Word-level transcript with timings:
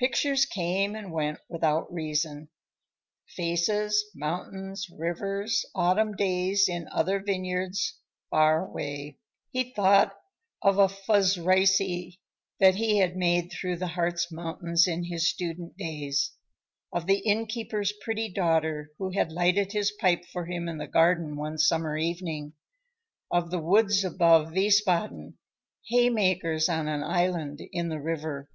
Pictures 0.00 0.44
came 0.44 0.96
and 0.96 1.12
went 1.12 1.38
without 1.48 1.86
reason. 1.94 2.48
Faces, 3.36 4.04
mountains, 4.12 4.88
rivers, 4.90 5.64
autumn 5.72 6.16
days 6.16 6.68
in 6.68 6.88
other 6.90 7.20
vineyards 7.20 8.00
far 8.28 8.66
away. 8.66 9.20
He 9.52 9.72
thought 9.72 10.18
of 10.62 10.78
a 10.78 10.88
Fuszreise 10.88 11.76
he 12.58 12.98
had 12.98 13.16
made 13.16 13.52
through 13.52 13.76
the 13.76 13.86
Hartz 13.86 14.32
Mountains 14.32 14.88
in 14.88 15.04
his 15.04 15.28
student 15.30 15.76
days; 15.76 16.32
of 16.92 17.06
the 17.06 17.18
innkeeper's 17.20 17.92
pretty 18.02 18.28
daughter 18.32 18.90
who 18.98 19.10
had 19.10 19.30
lighted 19.30 19.70
his 19.70 19.92
pipe 19.92 20.24
for 20.32 20.46
him 20.46 20.66
in 20.68 20.78
the 20.78 20.88
garden 20.88 21.36
one 21.36 21.56
summer 21.56 21.96
evening, 21.96 22.54
of 23.30 23.52
the 23.52 23.60
woods 23.60 24.02
above 24.02 24.48
Wiesbaden, 24.54 25.34
haymakers 25.86 26.68
on 26.68 26.88
an 26.88 27.04
island 27.04 27.60
in 27.70 27.90
the 27.90 28.00
river. 28.00 28.50